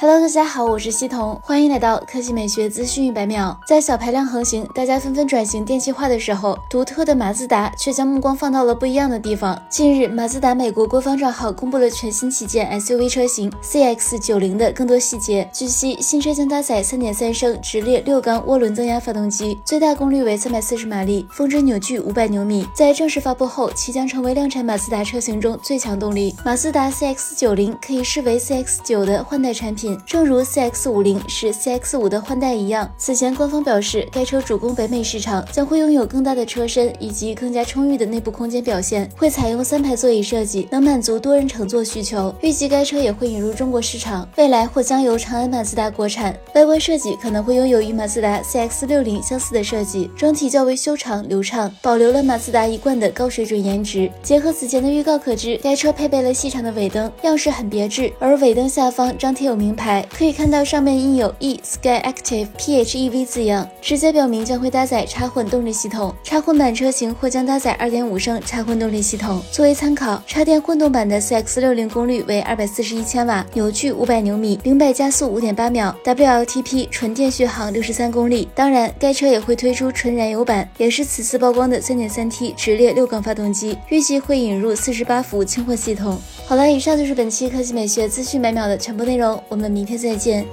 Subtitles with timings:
[0.00, 3.58] Hello，大家好，我是西彤，欢迎来到科技美学资讯一百秒。
[3.66, 9.60] 在小排量横行，大家纷纷转型电气化的时候，独特的马自达却将目光放到了不一样的地方。
[9.68, 15.50] 近日，马自达美国官方账号公布了全新旗舰 SUV 车型 CX-90 的更多细节。
[15.52, 22.68] 据悉，新车将搭载3.3升直列六缸涡轮增压发动机，最大功率为340马力，峰值扭矩500牛米。
[22.72, 26.36] 在正式发布后，其将成为量产马自达车型中最强动力。
[26.44, 29.87] 马自达 CX-90 可以视为 CX-9 的换代产品。
[30.06, 42.34] 正如 CX 五零是 CX 五的换代一样，此前官方表示，该车主攻北美市场，将会拥有更大的车身以及更加充裕的内部空间表现，会采用三排座椅设计，能满足多人乘坐需求。
[42.42, 46.36] 预计该车也会引入中国市场，未来或将由长安马自达国产。
[46.54, 54.10] 外观设计可能会拥有与马自达 CX 六零相似的设计，整体较为修长流畅，保留了马自达一贯的高水准颜值。
[54.22, 59.77] 结合此前的预告可知，该车配备了细长的尾灯，样式很别致，而尾灯下方张贴有名。
[59.78, 66.12] 牌可以看到上面印有 e Sky Active PHEV 字样，直接表明将会搭载插混动力系统。
[66.24, 69.40] 插混版车型或将搭载2.5升插混动力系统。
[69.52, 78.48] 作为参考，插电混动版的 CX-60 功率为241千瓦，扭矩500牛米，零百加速5.8秒，WLTP 纯电续航63公里。
[78.54, 86.18] 当然，该车也会推出纯燃油版，也是此次曝光的 3.3T 直列六缸发动机，预计会引入48伏轻混系统。
[86.46, 90.46] 好了，以上就是本期科技美学资讯百秒的全部内容，我们明天再见。